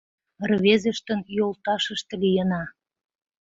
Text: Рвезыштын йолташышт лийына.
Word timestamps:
Рвезыштын 0.49 1.19
йолташышт 1.37 2.07
лийына. 2.21 2.63